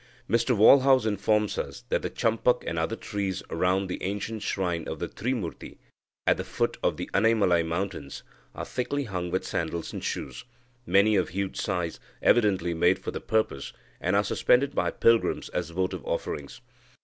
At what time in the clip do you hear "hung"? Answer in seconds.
9.03-9.29